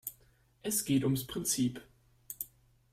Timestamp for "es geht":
0.63-1.03